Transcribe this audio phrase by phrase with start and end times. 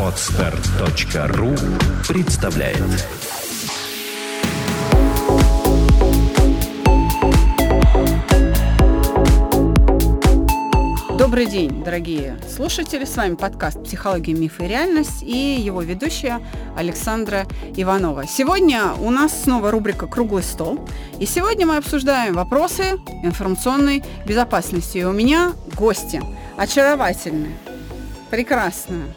[0.00, 1.54] Отстар.ру
[2.08, 2.78] представляет
[11.18, 13.04] Добрый день, дорогие слушатели.
[13.04, 16.40] С вами подкаст «Психология, миф и реальность» и его ведущая
[16.78, 18.26] Александра Иванова.
[18.26, 20.88] Сегодня у нас снова рубрика «Круглый стол».
[21.18, 24.98] И сегодня мы обсуждаем вопросы информационной безопасности.
[24.98, 26.22] И у меня гости
[26.56, 27.56] очаровательные,
[28.30, 29.14] прекрасная,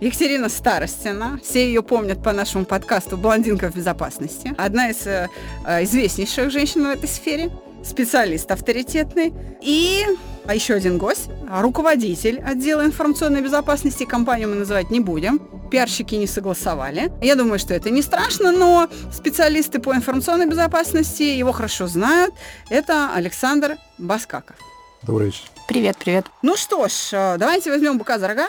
[0.00, 1.40] Екатерина Старостина.
[1.42, 4.54] Все ее помнят по нашему подкасту «Блондинка в безопасности».
[4.56, 5.28] Одна из э,
[5.66, 7.50] известнейших женщин в этой сфере,
[7.84, 9.32] специалист авторитетный.
[9.60, 10.04] И
[10.48, 14.04] а еще один гость, руководитель отдела информационной безопасности.
[14.04, 15.40] Компанию мы называть не будем.
[15.70, 17.12] Пиарщики не согласовали.
[17.20, 22.34] Я думаю, что это не страшно, но специалисты по информационной безопасности его хорошо знают.
[22.70, 24.56] Это Александр Баскаков.
[25.02, 25.57] Добрый вечер.
[25.68, 26.24] Привет, привет.
[26.40, 28.46] Ну что ж, э, давайте возьмем быка за рога.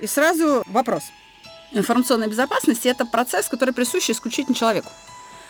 [0.00, 1.02] И сразу вопрос.
[1.70, 4.88] Информационная безопасность– это процесс, который присущ исключительно человеку.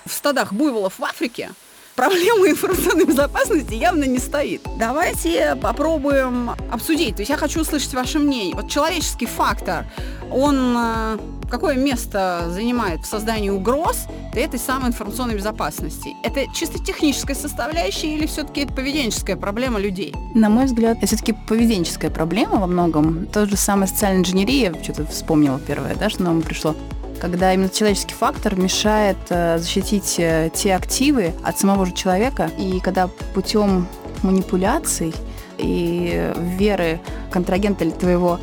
[0.04, 1.52] В стадах буйволов в Африке
[1.94, 4.62] проблема информационной безопасности явно не стоит.
[4.80, 7.14] Давайте попробуем обсудить.
[7.14, 8.56] То есть я хочу услышать ваше мнение.
[8.56, 9.86] Вот человеческий фактор,
[10.28, 11.18] он э,
[11.52, 16.16] какое место занимает в создании угроз этой самой информационной безопасности?
[16.24, 20.14] Это чисто техническая составляющая или все-таки это поведенческая проблема людей?
[20.34, 23.26] На мой взгляд, это все-таки поведенческая проблема во многом.
[23.26, 26.74] Тот же самый социальная инженерия, что-то вспомнила первое, да, что нам пришло
[27.20, 32.80] когда именно человеческий фактор мешает э, защитить э, те активы от самого же человека, и
[32.80, 33.86] когда путем
[34.24, 35.14] манипуляций
[35.56, 36.98] и веры
[37.30, 38.40] контрагента или твоего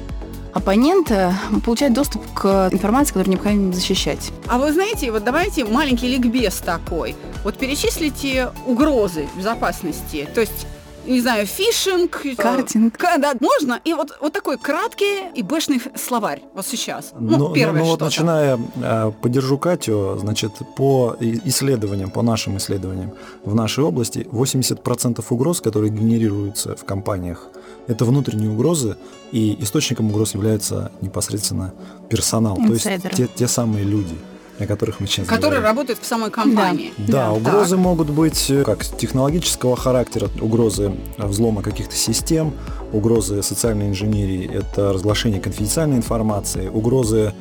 [0.53, 1.33] оппонента
[1.65, 4.31] получает доступ к информации, которую необходимо защищать.
[4.47, 7.15] А вы знаете, вот давайте маленький ликбез такой.
[7.43, 10.27] Вот перечислите угрозы безопасности.
[10.33, 10.67] То есть
[11.09, 12.97] не знаю, фишинг, э, картинг.
[12.99, 13.79] Да, можно.
[13.83, 17.13] И вот, вот такой краткий и бэшный словарь вот сейчас.
[17.19, 22.57] Ну, ну первое ну, ну вот начиная, э, поддержу Катю, значит, по исследованиям, по нашим
[22.57, 23.13] исследованиям
[23.43, 27.47] в нашей области 80% угроз, которые генерируются в компаниях,
[27.89, 28.95] это внутренние угрозы,
[29.31, 31.73] и источником угроз является непосредственно
[32.07, 33.15] персонал, Инсайдеры.
[33.15, 34.15] то есть те, те самые люди
[34.59, 35.63] о которых мы сейчас Которые говорим.
[35.63, 36.91] работают в самой компании.
[36.97, 37.31] Да, да, да.
[37.31, 37.79] угрозы так.
[37.79, 42.53] могут быть э, как технологического характера, угрозы взлома каких-то систем,
[42.91, 47.33] угрозы социальной инженерии, это разглашение конфиденциальной информации, угрозы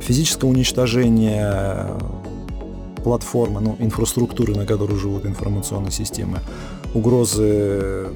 [0.00, 1.92] физического уничтожения
[3.04, 6.40] платформы, ну, инфраструктуры, на которой живут информационные системы,
[6.94, 8.08] угрозы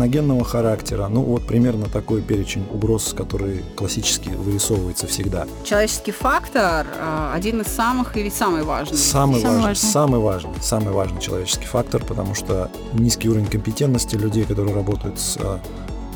[0.00, 1.08] техногенного характера.
[1.08, 5.46] Ну, вот примерно такой перечень угроз, который классически вырисовывается всегда.
[5.64, 8.96] Человеческий фактор э, один из самых или самый важный?
[8.96, 9.90] Самый, самый важный, важный.
[9.90, 15.36] Самый важный, самый важный человеческий фактор, потому что низкий уровень компетентности людей, которые работают с
[15.38, 15.58] э,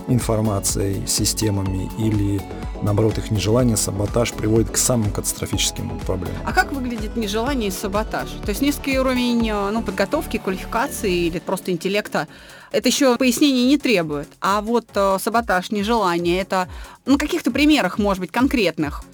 [0.08, 2.40] информацией, системами или
[2.82, 6.36] наоборот их нежелание, саботаж приводит к самым катастрофическим проблемам.
[6.44, 8.28] А как выглядит нежелание и саботаж?
[8.44, 12.28] То есть низкий уровень э, ну, подготовки, квалификации или просто интеллекта
[12.74, 14.28] это еще пояснений не требует.
[14.40, 16.68] А вот э, саботаж, нежелание, это
[17.06, 19.04] на каких-то примерах, может быть, конкретных.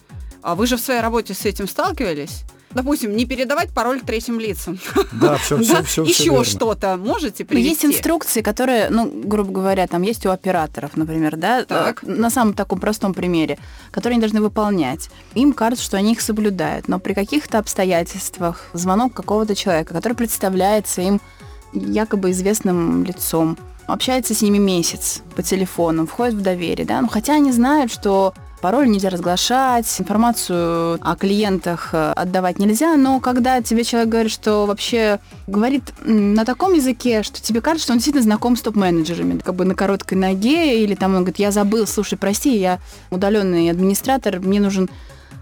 [0.43, 2.45] А вы же в своей работе с этим сталкивались?
[2.73, 4.79] Допустим, не передавать пароль третьим лицам.
[5.13, 6.05] Да, все, все, все.
[6.05, 7.69] Еще что-то можете привести?
[7.69, 12.03] Есть инструкции, которые, ну, грубо говоря, там есть у операторов, например, да, так.
[12.03, 13.59] на самом таком простом примере,
[13.91, 15.11] которые они должны выполнять.
[15.35, 21.03] Им кажется, что они их соблюдают, но при каких-то обстоятельствах звонок какого-то человека, который представляется
[21.03, 21.21] им
[21.73, 27.35] якобы известным лицом, общается с ними месяц по телефону, входит в доверие, да, ну, хотя
[27.35, 33.85] они знают, что пароль нельзя разглашать, информацию о клиентах э, отдавать нельзя, но когда тебе
[33.85, 38.57] человек говорит, что вообще говорит на таком языке, что тебе кажется, что он действительно знаком
[38.57, 42.57] с топ-менеджерами, как бы на короткой ноге, или там он говорит, я забыл, слушай, прости,
[42.57, 42.79] я
[43.11, 44.89] удаленный администратор, мне нужен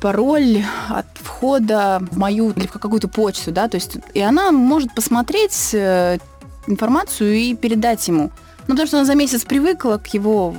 [0.01, 4.95] пароль от входа в мою или в какую-то почту, да, то есть и она может
[4.95, 6.19] посмотреть э,
[6.67, 8.31] информацию и передать ему.
[8.69, 10.55] Ну, потому что она за месяц привыкла к его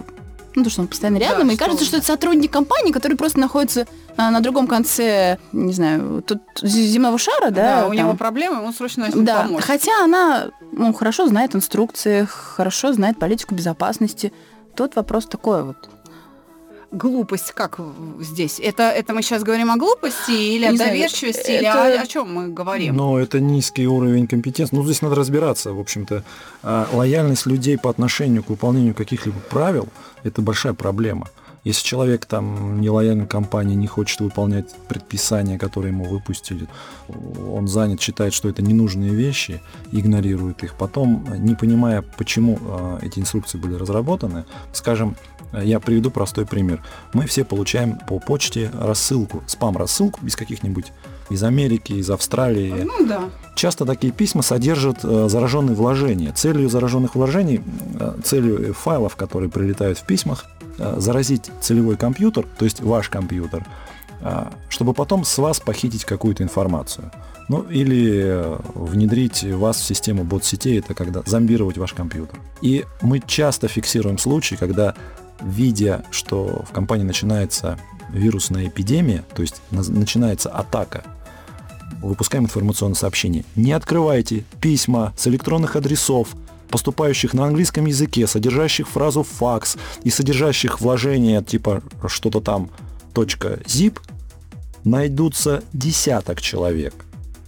[0.60, 1.88] ну, то, что он постоянно рядом, да, и кажется, он...
[1.88, 3.88] что это сотрудник компании, который просто находится
[4.18, 7.82] а, на другом конце, не знаю, тут земного шара, да?
[7.82, 7.98] Да, у там.
[7.98, 9.44] него проблемы, ему срочно нужно да.
[9.44, 9.64] помочь.
[9.64, 14.32] Хотя она ну, хорошо знает инструкции, хорошо знает политику безопасности.
[14.76, 15.90] Тот вопрос такой вот
[16.92, 17.80] глупость как
[18.20, 18.60] здесь?
[18.60, 22.02] Это, это мы сейчас говорим о глупости или Не о доверчивости, знаю, или это...
[22.02, 22.96] о, о чем мы говорим?
[22.96, 24.76] Ну, это низкий уровень компетенции.
[24.76, 26.24] Ну, здесь надо разбираться, в общем-то.
[26.64, 29.88] А, лояльность людей по отношению к выполнению каких-либо правил–
[30.24, 31.28] это большая проблема.
[31.66, 36.68] Если человек там не лояльный компании, не хочет выполнять предписания, которые ему выпустили,
[37.10, 39.62] он занят, считает, что это ненужные вещи,
[39.92, 40.76] игнорирует их.
[40.76, 45.18] Потом, не понимая, почему э, эти инструкции были разработаны, скажем,
[45.54, 46.84] Я приведу простой пример.
[47.14, 50.92] Мы все получаем по почте рассылку, спам-рассылку из каких-нибудь
[51.30, 52.84] из Америки, из Австралии.
[52.86, 53.30] Ну да.
[53.56, 56.32] Часто такие письма содержат э, зараженные вложения.
[56.32, 57.62] Целью зараженных вложений,
[58.00, 60.46] э, целью файлов, которые прилетают в письмах,
[60.78, 63.66] э, заразить целевой компьютер, то есть ваш компьютер,
[64.22, 67.12] э, чтобы потом с вас похитить какую-то информацию.
[67.48, 72.40] Ну или э, внедрить вас в систему бот-сетей, это когда зомбировать ваш компьютер.
[72.62, 74.96] И мы часто фиксируем случаи, когда,
[75.42, 77.80] видя, что в компании начинается
[78.12, 81.04] вирусная эпидемия, то есть начинается атака
[82.02, 83.44] выпускаем информационное сообщение.
[83.56, 86.30] Не открывайте письма с электронных адресов,
[86.70, 92.70] поступающих на английском языке, содержащих фразу факс и содержащих вложение типа что-то там
[93.14, 94.00] .zip,
[94.84, 96.94] найдутся десяток человек,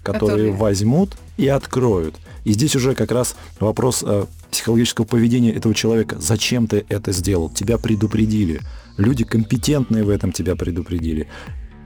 [0.03, 2.15] которые, которые возьмут и откроют.
[2.43, 6.17] И здесь уже как раз вопрос э, психологического поведения этого человека.
[6.19, 7.49] Зачем ты это сделал?
[7.49, 8.61] Тебя предупредили.
[8.97, 11.27] Люди компетентные в этом тебя предупредили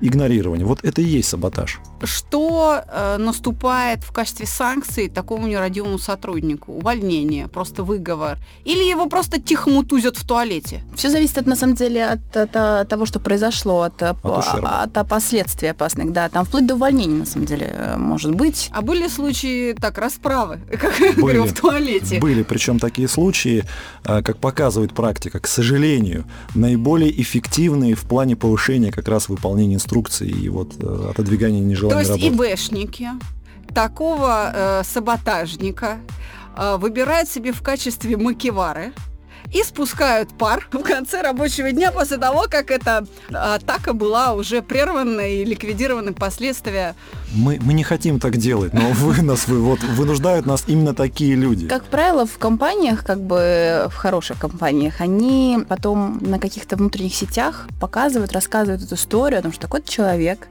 [0.02, 0.66] игнорирование.
[0.66, 1.80] Вот это и есть саботаж.
[2.04, 6.74] Что э, наступает в качестве санкции такому нерадивому сотруднику?
[6.74, 8.38] Увольнение, просто выговор?
[8.66, 10.84] Или его просто тихо мутузят в туалете?
[10.96, 14.98] Все зависит, от, на самом деле, от, от, от того, что произошло, от, от, от,
[14.98, 16.12] от последствий опасных.
[16.12, 18.70] Да, там вплоть до увольнения, на самом деле, э, может быть.
[18.72, 22.20] А были случаи, так, расправы, как были, говорю, в туалете?
[22.20, 23.64] Были, причем такие случаи,
[24.04, 30.30] э, как показывает практика, к сожалению, наиболее эффективные в плане повышения как раз выполнения инструкций
[30.30, 32.54] и вот э, отодвигания нежеланной То есть работы.
[32.54, 33.10] ИБшники
[33.74, 36.00] такого э, саботажника
[36.58, 38.94] э, выбирают себе в качестве макевары
[39.54, 45.22] и спускают пар в конце рабочего дня после того, как эта атака была уже прервана
[45.22, 46.96] и ликвидированы последствия.
[47.34, 51.36] Мы, мы не хотим так делать, но вы нас вы, вот, вынуждают нас именно такие
[51.36, 51.68] люди.
[51.68, 57.68] Как правило, в компаниях, как бы в хороших компаниях, они потом на каких-то внутренних сетях
[57.80, 60.48] показывают, рассказывают эту историю о том, что такой-то человек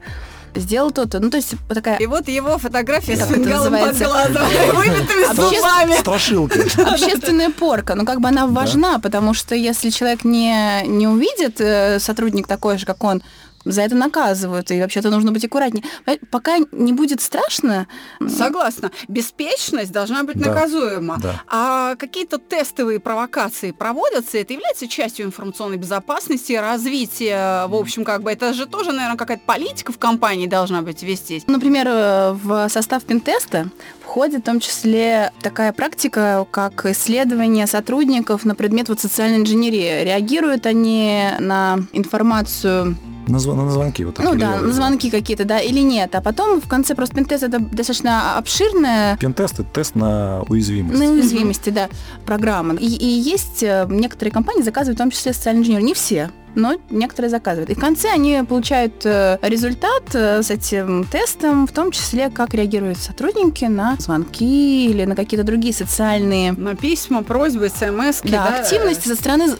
[0.55, 1.19] сделал то-то.
[1.19, 1.97] Ну, то есть такая...
[1.97, 4.43] И вот его фотография с фингалом под глазом,
[4.73, 5.99] выбитыми зубами.
[5.99, 6.59] Страшилка.
[6.91, 7.95] Общественная порка.
[7.95, 12.77] Ну, как бы она важна, потому что если человек не, не увидит, э, сотрудник такой
[12.77, 13.21] же, как он,
[13.65, 15.83] за это наказывают, и вообще-то нужно быть аккуратнее.
[16.31, 17.87] Пока не будет страшно...
[18.27, 18.91] Согласна.
[19.07, 20.49] Беспечность должна быть да.
[20.49, 21.17] наказуема.
[21.21, 21.41] Да.
[21.47, 28.31] А какие-то тестовые провокации проводятся, это является частью информационной безопасности, развития, в общем, как бы,
[28.31, 31.43] это же тоже, наверное, какая-то политика в компании должна быть вестись.
[31.47, 33.69] Например, э, в состав пентеста
[34.03, 40.03] входит в том числе такая практика, как исследование сотрудников на предмет вот социальной инженерии.
[40.03, 42.95] Реагируют они на информацию
[43.27, 44.31] на, зв- на звонки вот такие.
[44.31, 46.13] Ну да, на звонки какие-то, да, или нет.
[46.15, 49.17] А потом в конце просто пентест это достаточно обширная...
[49.17, 50.99] Пентест это тест на уязвимость.
[50.99, 51.89] На уязвимости, да,
[52.25, 52.75] программа.
[52.75, 55.81] И, и есть э, некоторые компании заказывают в том числе социальный инженер.
[55.81, 57.69] Не все, но некоторые заказывают.
[57.69, 62.53] И в конце они получают э, результат э, с этим тестом, в том числе, как
[62.53, 66.53] реагируют сотрудники на звонки или на какие-то другие социальные...
[66.53, 69.53] На письма, просьбы, смс да, да, активности со стороны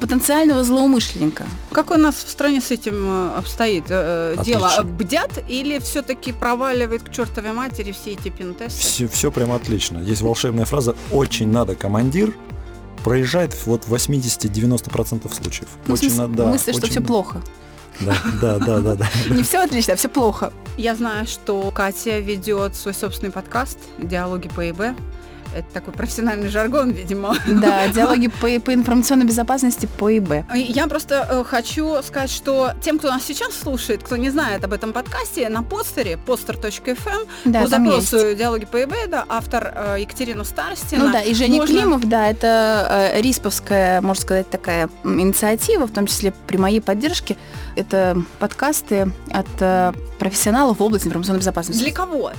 [0.00, 1.44] потенциального злоумышленника.
[1.70, 4.44] Как у нас в стране с этим э, обстоит Отлично.
[4.44, 4.70] дело?
[4.82, 8.80] Бдят или все-таки проваливает к чертовой матери все эти пентесты?
[8.80, 9.98] Все, все прям отлично.
[9.98, 12.32] Есть волшебная фраза «очень надо командир»,
[13.04, 15.68] проезжает вот 80-90% случаев.
[15.86, 16.78] Ну, очень, смысл, да, мысль, очень...
[16.80, 17.42] что все плохо.
[18.00, 19.08] Да, да, да, да, да.
[19.30, 20.52] Не все отлично, а все плохо.
[20.76, 24.96] Я знаю, что Катя ведет свой собственный подкаст «Диалоги по ИБ».
[25.54, 27.36] Это такой профессиональный жаргон, видимо.
[27.46, 30.44] Да, диалоги по, по информационной безопасности по ИБ.
[30.54, 34.72] Я просто э, хочу сказать, что тем, кто нас сейчас слушает, кто не знает об
[34.72, 36.96] этом подкасте, на постере poster.fm
[37.44, 38.38] эм, да, по запросу есть.
[38.38, 41.06] диалоги по ИБ, да, автор э, Екатерина Старостина.
[41.06, 41.74] Ну да, и Женя можно...
[41.74, 47.36] Климов, да, это э, рисповская, можно сказать, такая инициатива, в том числе при моей поддержке.
[47.76, 49.48] Это подкасты от
[50.18, 51.82] профессионалов в области информационной безопасности.
[51.82, 52.32] Для кого?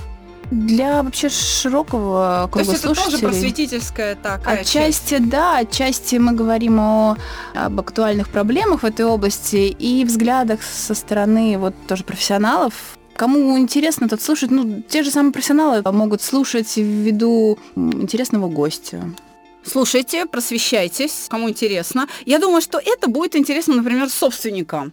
[0.50, 5.28] Для вообще широкого круга То есть это тоже просветительская такая Отчасти часть.
[5.28, 7.16] да, отчасти мы говорим о,
[7.54, 12.74] об актуальных проблемах в этой области и взглядах со стороны вот тоже профессионалов,
[13.16, 14.50] Кому интересно, тот слушает.
[14.50, 19.04] Ну, те же самые профессионалы могут слушать ввиду интересного гостя.
[19.64, 22.08] Слушайте, просвещайтесь, кому интересно.
[22.26, 24.92] Я думаю, что это будет интересно, например, собственникам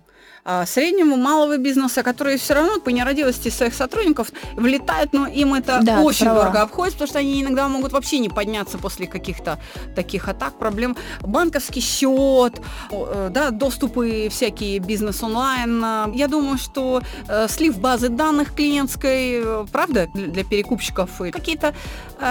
[0.65, 6.01] среднему малого бизнеса, которые все равно по нерадивости своих сотрудников влетают, но им это да,
[6.01, 6.41] очень права.
[6.41, 9.59] дорого обходится, потому что они иногда могут вообще не подняться после каких-то
[9.95, 10.97] таких атак, проблем.
[11.21, 12.61] Банковский счет,
[12.91, 15.83] э, да, доступы всякие бизнес онлайн.
[16.13, 21.73] Я думаю, что э, слив базы данных клиентской, э, правда, для перекупщиков и какие-то...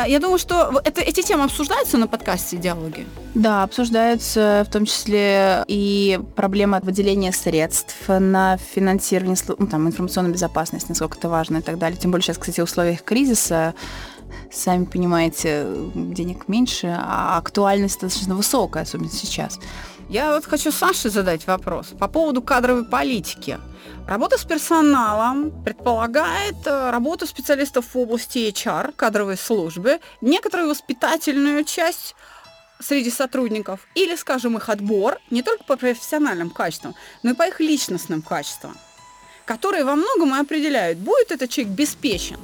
[0.06, 3.06] Я думаю, что это, эти темы обсуждаются на подкасте «Диалоги».
[3.34, 10.88] Да, обсуждаются в том числе и проблема выделения средств на финансирование ну, там, информационной безопасности,
[10.88, 11.98] насколько это важно и так далее.
[11.98, 13.74] Тем более сейчас, кстати, в условиях кризиса
[14.50, 19.58] сами понимаете, денег меньше, а актуальность достаточно высокая, особенно сейчас.
[20.08, 23.58] Я вот хочу Саше задать вопрос по поводу кадровой политики.
[24.08, 32.16] Работа с персоналом предполагает э, работу специалистов в области HR, кадровой службы, некоторую воспитательную часть
[32.80, 37.60] среди сотрудников или, скажем, их отбор не только по профессиональным качествам, но и по их
[37.60, 38.76] личностным качествам,
[39.44, 42.38] которые во многом и определяют, будет этот человек беспечен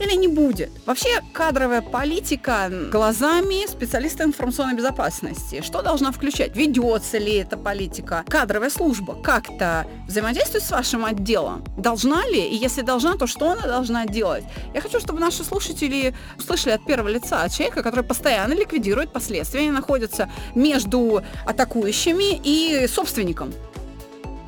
[0.00, 0.70] или не будет.
[0.86, 5.62] Вообще кадровая политика глазами специалиста информационной безопасности.
[5.62, 6.56] Что должна включать?
[6.56, 8.24] Ведется ли эта политика?
[8.28, 11.64] Кадровая служба как-то взаимодействует с вашим отделом?
[11.76, 12.48] Должна ли?
[12.48, 14.44] И если должна, то что она должна делать?
[14.74, 19.60] Я хочу, чтобы наши слушатели услышали от первого лица, от человека, который постоянно ликвидирует последствия,
[19.60, 23.52] они находятся между атакующими и собственником.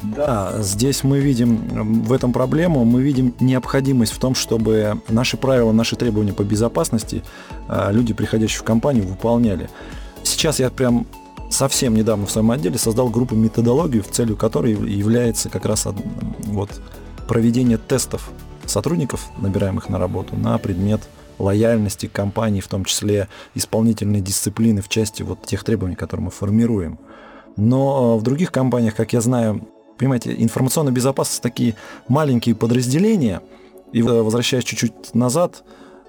[0.02, 5.72] Да, здесь мы видим в этом проблему, мы видим необходимость в том, чтобы наши правила,
[5.72, 7.24] наши требования по безопасности
[7.66, 9.68] а, люди, приходящие в компанию, выполняли.
[10.22, 11.06] Сейчас я прям
[11.50, 15.86] совсем недавно в своем отделе создал группу методологию, в целью которой является как раз
[16.44, 16.70] вот,
[17.26, 18.30] проведение тестов
[18.66, 21.00] сотрудников, набираемых на работу, на предмет
[21.38, 26.98] лояльности компании, в том числе исполнительной дисциплины в части вот тех требований, которые мы формируем.
[27.56, 29.66] Но в других компаниях, как я знаю,
[29.98, 31.74] Понимаете, информационная безопасность такие
[32.06, 33.42] маленькие подразделения.
[33.92, 35.64] И возвращаясь чуть-чуть назад,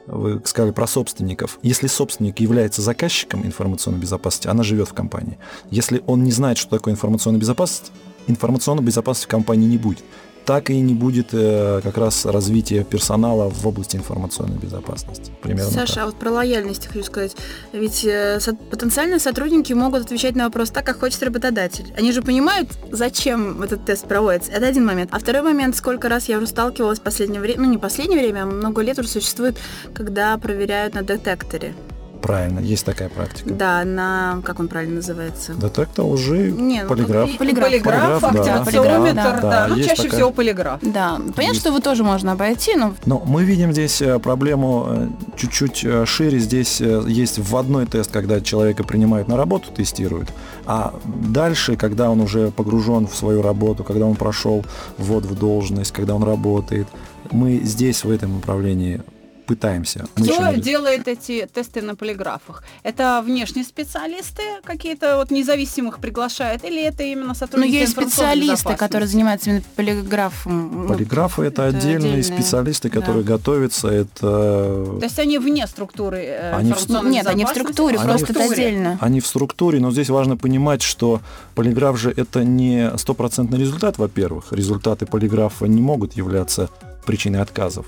[0.06, 1.60] вы сказали про собственников.
[1.62, 5.38] Если собственник является заказчиком информационной безопасности, она живет в компании.
[5.72, 7.92] Если он не знает, что такое информационная безопасность,
[8.28, 10.04] информационной безопасности в компании не будет
[10.46, 15.32] так и не будет э, как раз развития персонала в области информационной безопасности.
[15.42, 16.04] Примерно Саша, так.
[16.04, 17.36] а вот про лояльность хочу сказать.
[17.74, 21.94] Ведь э, со- потенциальные сотрудники могут отвечать на вопрос так, как хочет работодатель.
[21.98, 24.52] Они же понимают, зачем этот тест проводится.
[24.52, 25.10] Это один момент.
[25.14, 28.44] А второй момент, сколько раз я уже сталкивалась в последнее время, ну не последнее время,
[28.44, 29.58] а много лет уже существует,
[29.94, 31.74] когда проверяют на детекторе.
[32.22, 33.54] Правильно, есть такая практика.
[33.54, 35.54] Да, на, как он правильно называется?
[35.54, 37.38] Детектор лжи, Нет, ну, полиграф.
[37.38, 40.12] Полиграф, полиграф, полиграф актиометр, да, да, да, ну чаще такая...
[40.12, 40.80] всего полиграф.
[40.82, 41.60] Да, понятно, есть.
[41.62, 42.94] что его тоже можно обойти, но...
[43.06, 45.08] Но мы видим здесь э, проблему э,
[45.38, 46.40] чуть-чуть э, шире.
[46.40, 50.30] Здесь есть вводной тест, когда человека принимают на работу, тестируют,
[50.66, 54.66] а дальше, когда он уже погружен в свою работу, когда он прошел
[54.98, 56.88] ввод в должность, когда он работает,
[57.32, 59.02] мы здесь в этом направлении
[59.50, 60.06] пытаемся.
[60.16, 62.64] Мы Кто делает эти тесты на полиграфах?
[62.84, 67.72] Это внешние специалисты какие-то вот независимых приглашают, или это именно сотрудники?
[67.72, 70.84] Ну, есть специалисты, которые занимаются именно полиграфом.
[70.84, 73.34] Ну, Полиграфы это, это отдельные, отдельные специалисты, которые да.
[73.34, 73.88] готовятся.
[73.88, 74.20] Это...
[74.20, 77.04] То есть они вне структуры э, они в...
[77.06, 78.30] Нет, они в структуре, они просто в...
[78.30, 79.00] это отдельно.
[79.02, 81.22] Они в структуре, но здесь важно понимать, что
[81.56, 84.54] полиграф же это не стопроцентный результат, во-первых.
[84.54, 86.70] Результаты полиграфа не могут являться
[87.08, 87.88] причиной отказов.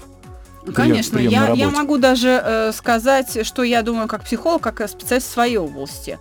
[0.73, 5.27] Конечно, прием я, я могу даже э, сказать, что я думаю как психолог, как специалист
[5.27, 6.19] в своей области.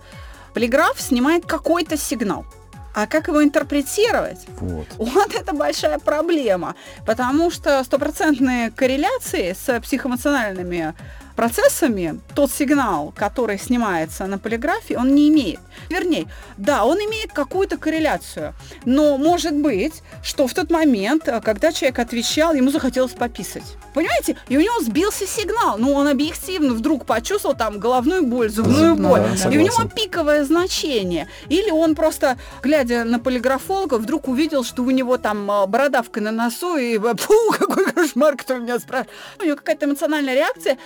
[0.53, 2.45] Полиграф снимает какой-то сигнал.
[2.93, 4.39] А как его интерпретировать?
[4.59, 4.87] Вот.
[4.97, 10.93] вот это большая проблема, потому что стопроцентные корреляции с психоэмоциональными
[11.41, 15.59] процессами тот сигнал, который снимается на полиграфе, он не имеет.
[15.89, 18.53] Вернее, да, он имеет какую-то корреляцию,
[18.85, 23.75] но может быть, что в тот момент, э, когда человек отвечал, ему захотелось пописать.
[23.93, 24.37] Понимаете?
[24.49, 25.77] И у него сбился сигнал.
[25.77, 29.23] Ну, он объективно вдруг почувствовал там головную боль, зубную боль.
[29.43, 31.27] Да, и у него пиковое значение.
[31.49, 36.31] Или он просто, глядя на полиграфолога, вдруг увидел, что у него там э, бородавка на
[36.31, 39.11] носу, и фу, какой кошмар, кто меня спрашивает.
[39.39, 40.77] У него какая-то эмоциональная реакция,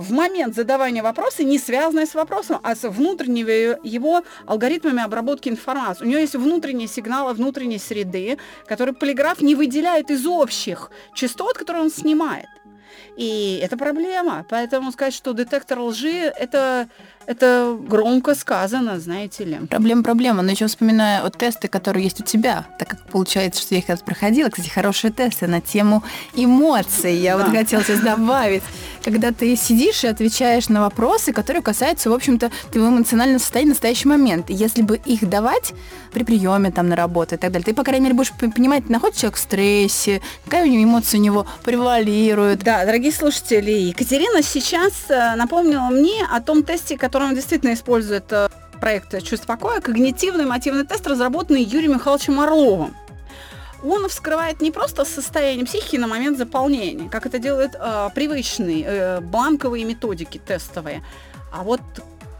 [0.00, 6.04] в момент задавания вопроса, не связанная с вопросом, а с внутренними его алгоритмами обработки информации.
[6.04, 11.84] У него есть внутренние сигналы внутренней среды, которые полиграф не выделяет из общих частот, которые
[11.84, 12.46] он снимает.
[13.16, 14.46] И это проблема.
[14.48, 16.88] Поэтому сказать, что детектор лжи, это
[17.26, 19.58] это громко сказано, знаете ли.
[19.68, 20.42] Проблема, проблема.
[20.42, 23.86] Но еще вспоминаю вот тесты, которые есть у тебя, так как получается, что я их
[23.86, 24.48] когда проходила.
[24.48, 26.02] Кстати, хорошие тесты на тему
[26.34, 27.16] эмоций.
[27.16, 27.44] Я да.
[27.44, 28.62] вот хотела сейчас добавить.
[29.04, 33.74] Когда ты сидишь и отвечаешь на вопросы, которые касаются, в общем-то, твоего эмоционального состояния в
[33.74, 34.50] настоящий момент.
[34.50, 35.72] И если бы их давать
[36.12, 39.22] при приеме там на работу и так далее, ты, по крайней мере, будешь понимать, находится
[39.22, 42.62] человек в стрессе, какая у него эмоция у него превалирует.
[42.62, 48.32] Да, дорогие слушатели, Екатерина сейчас э, напомнила мне о том тесте, который котором действительно использует
[48.32, 48.48] э,
[48.80, 52.96] проект «Чувство покоя», когнитивный мотивный тест, разработанный Юрием Михайловичем Орловым.
[53.84, 59.20] Он вскрывает не просто состояние психики на момент заполнения, как это делают э, привычные э,
[59.20, 61.04] бланковые методики тестовые,
[61.52, 61.82] а вот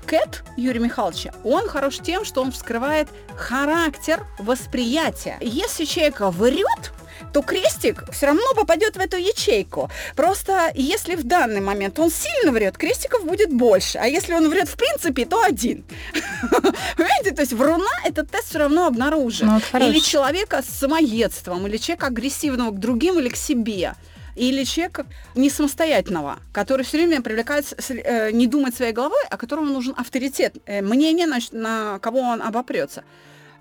[0.07, 5.37] Кэт Юрия Михайловича, он хорош тем, что он вскрывает характер восприятия.
[5.43, 6.93] Если человек врет,
[7.33, 9.91] то крестик все равно попадет в эту ячейку.
[10.17, 13.99] Просто если в данный момент он сильно врет, крестиков будет больше.
[13.99, 15.85] А если он врет в принципе, то один.
[16.97, 19.43] Понимаете, то есть вруна этот тест все равно обнаружит.
[19.47, 23.95] Ну, или человека с самоедством, или человека агрессивного к другим или к себе
[24.35, 29.73] или человека не самостоятельного, который все время привлекает, э, не думать своей головой, а которому
[29.73, 33.05] нужен авторитет, э, мнение, на, на кого он обопрется.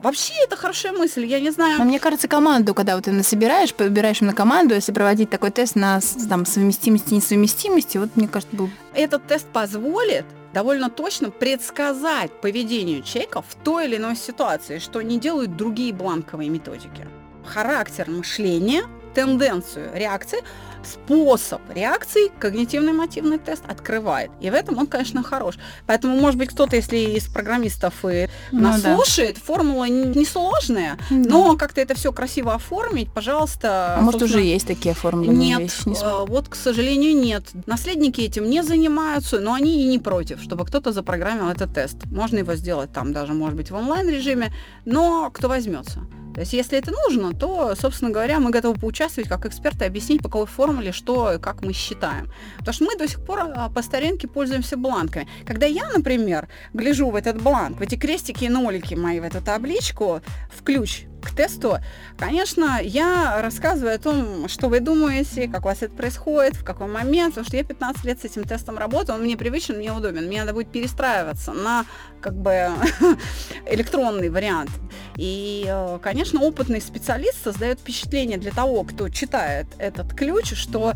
[0.01, 1.77] Вообще это хорошая мысль, я не знаю.
[1.77, 5.75] Но мне кажется, команду, когда вот ты насобираешь, подбираешь на команду, если проводить такой тест
[5.75, 8.69] на там, совместимости и несовместимости, вот мне кажется, был...
[8.95, 15.19] Этот тест позволит довольно точно предсказать поведение человека в той или иной ситуации, что не
[15.19, 17.07] делают другие бланковые методики.
[17.45, 20.39] Характер мышления, тенденцию реакции–
[20.85, 24.31] способ реакции когнитивный мотивный тест открывает.
[24.39, 25.55] И в этом он, конечно, хорош.
[25.85, 28.95] Поэтому, может быть, кто-то, если из программистов и ну, нас да.
[28.95, 31.29] слушает, формула несложная, да.
[31.29, 33.95] но как-то это все красиво оформить, пожалуйста.
[33.97, 35.33] А может, уже есть такие формулы?
[35.33, 37.45] Нет, вещи, не э, вот, к сожалению, нет.
[37.65, 41.97] Наследники этим не занимаются, но они и не против, чтобы кто-то запрограммил этот тест.
[42.05, 44.53] Можно его сделать там даже, может быть, в онлайн-режиме,
[44.85, 46.01] но кто возьмется?
[46.33, 50.29] То есть, если это нужно, то, собственно говоря, мы готовы поучаствовать как эксперты, объяснить, по
[50.29, 52.29] какой формуле, что и как мы считаем.
[52.59, 55.27] Потому что мы до сих пор а, по старинке пользуемся бланками.
[55.45, 59.41] Когда я, например, гляжу в этот бланк, в эти крестики и нолики мои, в эту
[59.41, 60.21] табличку,
[60.51, 61.77] в ключ к тесту,
[62.17, 66.87] конечно, я рассказываю о том, что вы думаете, как у вас это происходит, в какой
[66.87, 70.27] момент, потому что я 15 лет с этим тестом работаю, он мне привычен, мне удобен,
[70.27, 71.85] мне надо будет перестраиваться на
[72.21, 72.69] как бы
[73.65, 74.71] электронный вариант.
[75.17, 80.93] И, э, конечно, опытный специалист создает впечатление для того, кто читает этот ключ, что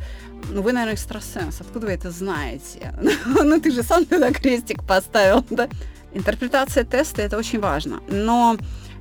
[0.49, 2.93] ну, вы, наверное, экстрасенс, откуда вы это знаете?
[3.25, 5.67] ну, ты же сам туда крестик поставил, да?
[6.13, 8.01] Интерпретация теста– это очень важно.
[8.07, 8.57] Но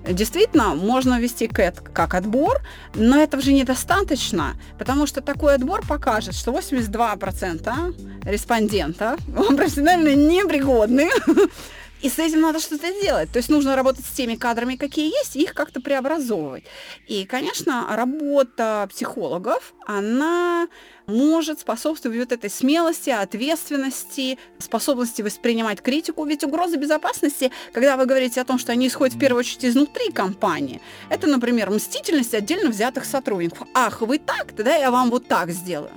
[0.09, 2.61] Действительно, можно ввести КЭТ как отбор,
[2.95, 9.19] но этого же недостаточно, потому что такой отбор покажет, что 82% респондентов
[9.57, 11.09] профессионально непригодны,
[12.05, 13.33] и с этим надо что-то делать.
[13.33, 16.65] То есть нужно работать с теми кадрами, какие есть, и их как-то преобразовывать.
[17.09, 20.69] И, конечно, работа психологов, она
[21.07, 26.27] может способствовать вот этой смелости, ответственности, способности воспринимать критику.
[26.27, 30.13] Ведь угроза безопасности, когда вы говорите о том, что они исходят в первую очередь изнутри
[30.13, 33.67] компании, это, например, мстительность отдельно взятых сотрудников.
[33.73, 35.95] Ах, вы так, тогда я вам вот так сделаю.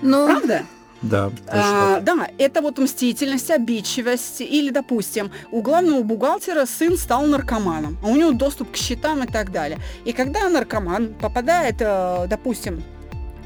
[0.00, 0.64] Ну, Правда?
[1.02, 1.30] Да.
[1.46, 4.40] А, да, это вот мстительность, обидчивость.
[4.40, 9.26] Или, допустим, у главного бухгалтера сын стал наркоманом, а у него доступ к счетам и
[9.26, 9.78] так далее.
[10.04, 12.82] И когда наркоман попадает, э, допустим,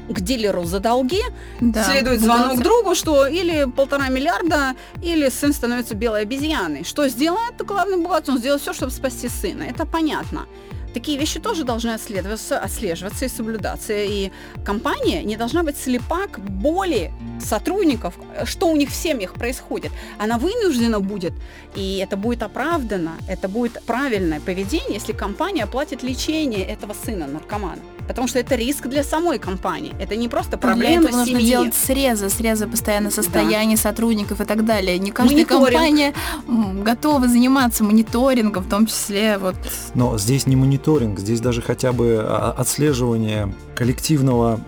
[0.09, 1.21] к дилеру за долги,
[1.61, 1.83] да.
[1.83, 6.83] следует звонок другу, что или полтора миллиарда, или сын становится белой обезьяной.
[6.83, 8.33] Что сделает главный бухгалтер?
[8.33, 9.63] Он сделает все, чтобы спасти сына.
[9.63, 10.45] Это понятно.
[10.93, 13.93] Такие вещи тоже должны отслеживаться, отслеживаться и соблюдаться.
[13.93, 14.31] И
[14.65, 17.11] компания не должна быть слепа к боли
[17.43, 18.13] сотрудников,
[18.45, 19.91] что у них в семьях происходит.
[20.17, 21.33] Она вынуждена будет,
[21.75, 27.81] и это будет оправдано, это будет правильное поведение, если компания оплатит лечение этого сына наркомана.
[28.07, 29.93] Потому что это риск для самой компании.
[29.99, 31.33] Это не просто проблема для этого семьи.
[31.33, 33.81] нужно делать срезы, срезы постоянно состояния да.
[33.81, 34.99] сотрудников и так далее.
[34.99, 35.69] Не каждая Мониторинг.
[35.69, 36.13] компания
[36.83, 39.55] готова заниматься мониторингом, в том числе вот.
[39.93, 44.59] Но здесь не мониторинг, здесь даже хотя бы а, отслеживание коллективного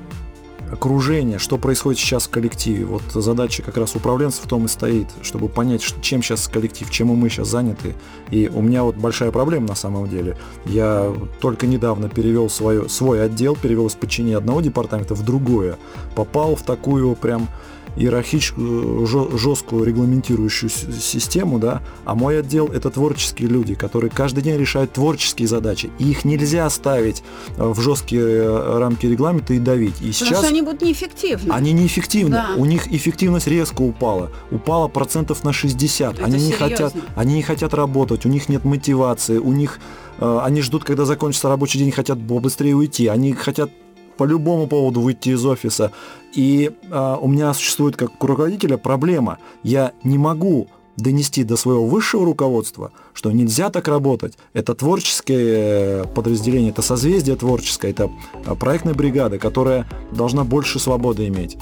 [0.71, 2.85] окружение, что происходит сейчас в коллективе.
[2.85, 7.07] Вот задача как раз управленцев в том и стоит, чтобы понять, чем сейчас коллектив, чем
[7.09, 7.93] мы сейчас заняты.
[8.31, 10.37] И у меня вот большая проблема на самом деле.
[10.65, 15.77] Я только недавно перевел свое, свой отдел, перевел из подчинения одного департамента в другое.
[16.15, 17.47] Попал в такую прям
[17.95, 19.05] иерархическую,
[19.37, 25.47] жесткую регламентирующую систему, да, а мой отдел это творческие люди, которые каждый день решают творческие
[25.47, 27.23] задачи, и их нельзя ставить
[27.57, 29.95] э, в жесткие э, рамки регламента и давить.
[30.01, 31.51] И Потому сейчас, что они будут неэффективны.
[31.51, 32.31] Они неэффективны.
[32.31, 32.55] Да.
[32.57, 34.31] У них эффективность резко упала.
[34.51, 36.15] Упала процентов на 60.
[36.15, 36.45] Это они серьезно?
[36.45, 39.79] не хотят, они не хотят работать, у них нет мотивации, у них
[40.19, 43.07] э, они ждут, когда закончится рабочий день, хотят быстрее уйти.
[43.07, 43.71] Они хотят
[44.17, 45.91] по любому поводу выйти из офиса.
[46.33, 49.37] И э, у меня существует как у руководителя проблема.
[49.63, 54.37] Я не могу донести до своего высшего руководства, что нельзя так работать.
[54.53, 58.09] Это творческое подразделение, это созвездие творческое, это
[58.45, 61.57] а, проектная бригада, которая должна больше свободы иметь.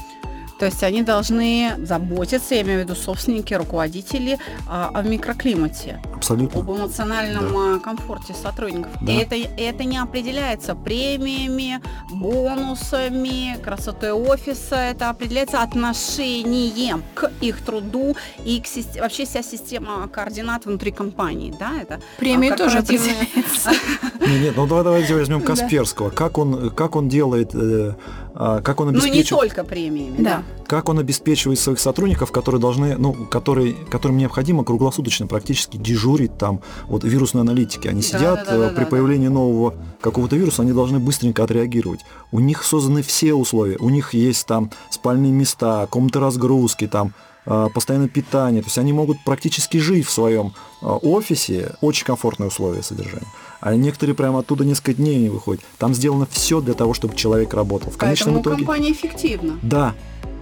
[0.58, 4.38] То есть они должны заботиться, я имею в виду собственники, руководители,
[4.68, 6.00] а, о микроклимате.
[6.14, 6.60] Абсолютно.
[6.60, 7.78] Об эмоциональном да.
[7.80, 8.92] комфорте сотрудников.
[9.00, 9.12] Да.
[9.12, 14.76] И это, это не определяется премиями, бонусами, красотой офиса.
[14.76, 21.54] Это определяется отношением к их труду и к системе, вообще вся система координат внутри компании.
[21.58, 23.70] Да, это Премии тоже определяется.
[24.20, 26.10] Нет, ну давайте возьмем Касперского.
[26.10, 27.94] Как он, как он делает э,
[28.34, 29.30] а, как он обеспечивает...
[29.30, 30.42] Ну, не только премиями, да.
[30.66, 36.60] Как он обеспечивает своих сотрудников, которые должны, ну, которые, которым необходимо круглосуточно практически дежурить там,
[36.86, 37.86] вот вирусные аналитики.
[37.88, 39.34] Они сидят, да, да, да, при да, появлении да.
[39.34, 42.00] нового какого-то вируса, они должны быстренько отреагировать.
[42.32, 43.76] У них созданы все условия.
[43.78, 47.12] У них есть там спальные места, комнаты разгрузки, там,
[47.46, 48.62] а, постоянное питание.
[48.62, 51.74] То есть они могут практически жить в своем а, офисе.
[51.82, 53.28] Очень комфортные условия содержания
[53.64, 55.64] а некоторые прямо оттуда несколько дней не выходят.
[55.78, 57.90] Там сделано все для того, чтобы человек работал.
[57.90, 58.66] В конечном Поэтому итоге...
[58.66, 59.58] компания эффективна.
[59.62, 59.94] Да,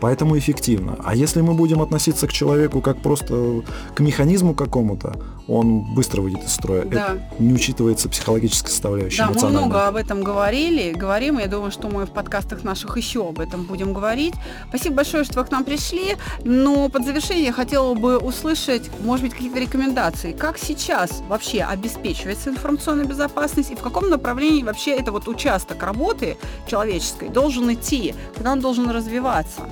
[0.02, 0.96] поэтому эффективно.
[1.04, 3.62] А если мы будем относиться к человеку как просто
[3.94, 5.14] к механизму какому-то,
[5.46, 6.84] он быстро выйдет из строя.
[6.84, 7.14] Да.
[7.14, 9.28] Это не учитывается психологическая составляющая.
[9.28, 11.38] Да, мы много об этом говорили, говорим.
[11.38, 14.34] Я думаю, что мы в подкастах наших еще об этом будем говорить.
[14.68, 16.16] Спасибо большое, что вы к нам пришли.
[16.44, 20.32] Но под завершение я хотела бы услышать, может быть, какие-то рекомендации.
[20.32, 26.36] Как сейчас вообще обеспечивается информационная безопасность и в каком направлении вообще это вот участок работы
[26.66, 29.62] человеческой должен идти, куда он должен развиваться,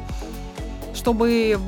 [0.95, 1.59] чтобы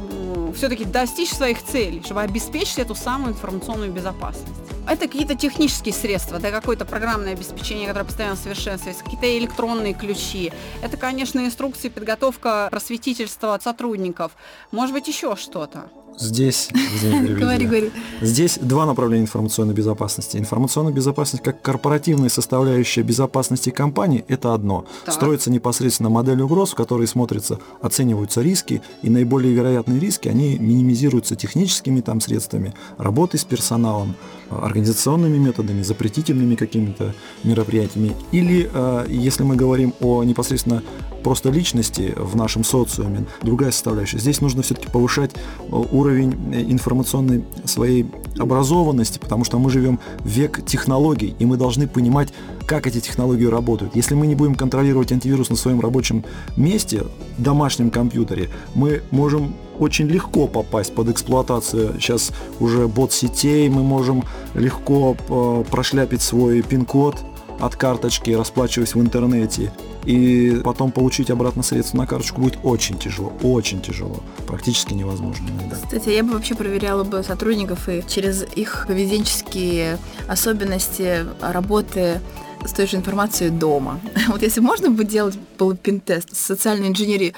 [0.56, 4.52] все-таки достичь своих целей, чтобы обеспечить эту самую информационную безопасность.
[4.88, 10.52] Это какие-то технические средства, это какое-то программное обеспечение, которое постоянно совершенствуется, какие-то электронные ключи.
[10.82, 14.32] Это, конечно, инструкции, подготовка просветительства от сотрудников.
[14.72, 15.88] Может быть, еще что-то.
[16.18, 16.68] Здесь,
[17.02, 17.90] говори, говори.
[18.20, 20.36] Здесь два направления информационной безопасности.
[20.36, 24.84] Информационная безопасность как корпоративная составляющая безопасности компании– это одно.
[25.04, 25.14] Так.
[25.14, 31.36] Строится непосредственно модель угроз, в которой смотрятся, оцениваются риски, и наиболее вероятные риски, они минимизируются
[31.36, 34.14] техническими там средствами, работой с персоналом,
[34.60, 38.12] организационными методами, запретительными какими-то мероприятиями.
[38.32, 40.82] Или, э, если мы говорим о непосредственно
[41.22, 44.18] просто личности в нашем социуме, другая составляющая.
[44.18, 46.32] Здесь нужно все-таки повышать э, уровень
[46.70, 48.06] информационной своей
[48.38, 52.32] образованности, потому что мы живем век технологий, и мы должны понимать,
[52.66, 53.96] как эти технологии работают.
[53.96, 56.24] Если мы не будем контролировать антивирус на своем рабочем
[56.56, 57.04] месте,
[57.38, 65.16] домашнем компьютере, мы можем очень легко попасть под эксплуатацию сейчас уже бот-сетей, мы можем легко
[65.28, 67.16] э, прошляпить свой пин-код
[67.58, 69.72] от карточки, расплачиваясь в интернете,
[70.04, 75.76] и потом получить обратно средства на карточку будет очень тяжело, очень тяжело, практически невозможно иногда.
[75.76, 82.20] Кстати, я бы вообще проверяла бы сотрудников и через их поведенческие особенности работы
[82.64, 84.00] с той же информацией дома.
[84.28, 87.34] Вот если можно бы делать был пин-тест социальной инженерии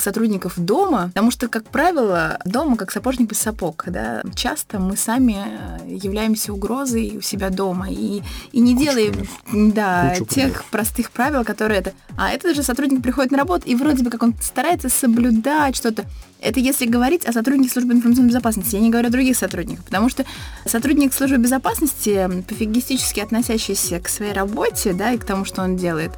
[0.00, 5.36] сотрудников дома, потому что, как правило, дома как сапожник без сапог, да, часто мы сами
[5.36, 9.28] э, являемся угрозой у себя дома и, и не Кучу, делаем
[9.74, 10.64] да, тех примеров.
[10.70, 11.92] простых правил, которые это...
[12.16, 16.06] А этот же сотрудник приходит на работу, и вроде бы как он старается соблюдать что-то.
[16.42, 18.74] Это если говорить о сотрудниках службы информационной безопасности.
[18.74, 20.24] Я не говорю о других сотрудниках, потому что
[20.66, 26.12] сотрудник службы безопасности, пофигистически относящийся к своей работе, да, и к тому, что он делает,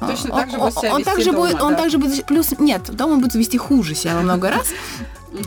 [0.00, 1.64] Точно так же будет себя он также дома, будет, да?
[1.64, 4.68] Он также будет, плюс, нет, дома он будет вести хуже себя во много раз.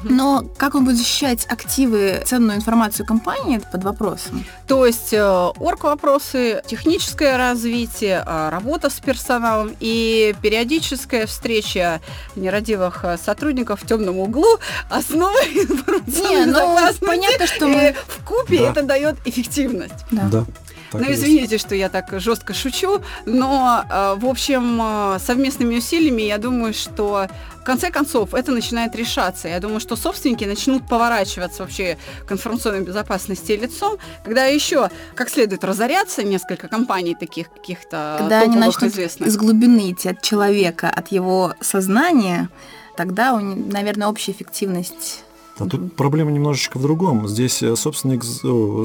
[0.03, 4.45] Но как он будет защищать активы, ценную информацию компании, под вопросом.
[4.67, 12.01] То есть э, орг-вопросы, техническое развитие, э, работа с персоналом и периодическая встреча
[12.35, 17.95] нерадивых э, сотрудников в темном углу основа информационной Не, ну, понятно, что мы...
[18.07, 18.71] в купе да.
[18.71, 20.05] это дает эффективность.
[20.11, 20.27] Да.
[20.31, 20.45] да.
[20.99, 26.23] Так ну, извините, что я так жестко шучу, но, э, в общем, э, совместными усилиями
[26.23, 27.27] я думаю, что
[27.59, 29.47] в конце концов это начинает решаться.
[29.47, 35.63] Я думаю, что собственники начнут поворачиваться вообще к информационной безопасности лицом, когда еще как следует
[35.63, 39.29] разоряться несколько компаний таких каких-то Когда они начнут известных.
[39.29, 42.49] из глубины идти от человека, от его сознания,
[42.97, 45.23] тогда, наверное, общая эффективность
[45.59, 47.27] А тут проблема немножечко в другом.
[47.27, 48.23] Здесь э, собственник,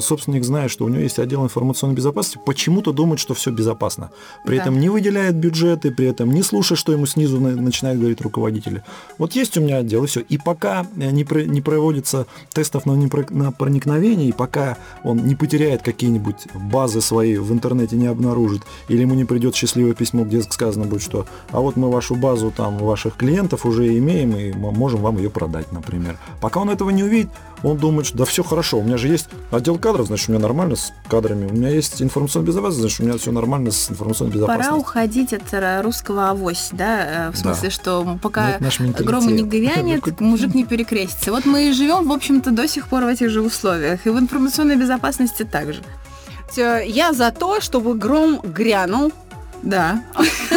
[0.03, 4.11] собственник знает, что у него есть отдел информационной безопасности, почему-то думает, что все безопасно.
[4.45, 4.63] При да.
[4.63, 8.83] этом не выделяет бюджеты, при этом не слушает, что ему снизу начинают говорить руководители.
[9.17, 10.21] Вот есть у меня отдел, и все.
[10.21, 15.83] И пока не, про, не проводится тестов на, на проникновение, и пока он не потеряет
[15.83, 20.85] какие-нибудь базы свои в интернете, не обнаружит, или ему не придет счастливое письмо, где сказано
[20.85, 25.01] будет, что а вот мы вашу базу там ваших клиентов уже имеем, и мы можем
[25.01, 26.19] вам ее продать, например.
[26.41, 27.31] Пока Пока он этого не увидит,
[27.63, 30.43] он думает, что да все хорошо, у меня же есть отдел кадров, значит, у меня
[30.43, 34.33] нормально с кадрами, у меня есть информационная безопасность, значит, у меня все нормально с информационной
[34.33, 34.73] безопасностью.
[34.73, 37.71] Пора уходить от э, русского авось, да, э, в смысле, да.
[37.71, 38.59] что пока
[38.99, 41.31] грома не грянет, мужик не перекрестится.
[41.31, 44.19] Вот мы и живем, в общем-то, до сих пор в этих же условиях, и в
[44.19, 45.83] информационной безопасности также.
[46.57, 49.13] Я за то, чтобы гром грянул,
[49.63, 50.03] да.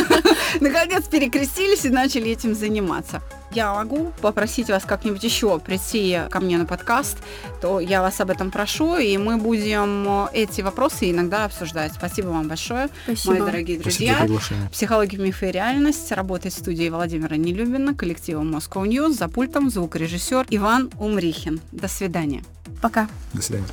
[0.60, 3.22] Наконец перекрестились и начали этим заниматься.
[3.54, 7.18] Я могу попросить вас как-нибудь еще прийти ко мне на подкаст,
[7.62, 11.94] то я вас об этом прошу, и мы будем эти вопросы иногда обсуждать.
[11.94, 13.34] Спасибо вам большое, Спасибо.
[13.34, 14.28] мои дорогие друзья.
[14.72, 16.12] Психология, мифы и реальность.
[16.12, 21.60] Работает в студии Владимира Нелюбина, коллективом Moscow News, за пультом звукорежиссер Иван Умрихин.
[21.72, 22.44] До свидания.
[22.82, 23.10] Пока.
[23.34, 23.68] До свидания.